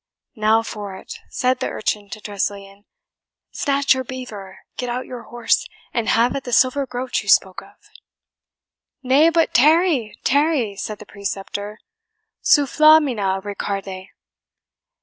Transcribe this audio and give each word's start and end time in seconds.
"Now 0.35 0.63
for 0.63 0.95
it," 0.95 1.13
said 1.29 1.59
the 1.59 1.69
urchin 1.69 2.09
to 2.09 2.19
Tressilian; 2.19 2.85
"snatch 3.51 3.93
your 3.93 4.03
beaver, 4.03 4.57
get 4.75 4.89
out 4.89 5.05
your 5.05 5.21
horse, 5.25 5.67
and 5.93 6.09
have 6.09 6.35
at 6.35 6.43
the 6.43 6.51
silver 6.51 6.87
groat 6.87 7.21
you 7.21 7.29
spoke 7.29 7.61
of." 7.61 7.75
"Nay, 9.03 9.29
but 9.29 9.53
tarry, 9.53 10.17
tarry," 10.23 10.75
said 10.75 10.97
the 10.97 11.05
preceptor 11.05 11.77
"SUFFLAMINA, 12.41 13.41
RICARDE!" 13.43 14.07